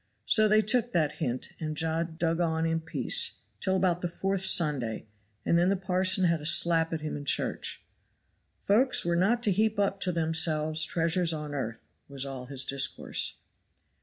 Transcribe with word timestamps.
So 0.25 0.47
they 0.47 0.63
took 0.63 0.93
that 0.93 1.11
hint, 1.21 1.49
and 1.59 1.77
John 1.77 2.15
dug 2.17 2.39
on 2.39 2.65
in 2.65 2.79
peace 2.79 3.41
till 3.59 3.75
about 3.75 4.01
the 4.01 4.07
fourth 4.07 4.43
Sunday 4.43 5.05
and 5.45 5.59
then 5.59 5.69
the 5.69 5.75
parson 5.75 6.23
had 6.23 6.41
a 6.41 6.45
slap 6.47 6.91
at 6.91 7.01
him 7.01 7.15
in 7.15 7.23
church. 7.23 7.83
'Folks 8.57 9.05
were 9.05 9.15
not 9.15 9.43
to 9.43 9.51
heap 9.51 9.77
up 9.77 9.99
to 9.99 10.11
themselves 10.11 10.83
treasures 10.85 11.33
on 11.33 11.53
earth,' 11.53 11.87
was 12.07 12.25
all 12.25 12.47
his 12.47 12.65
discourse." 12.65 13.35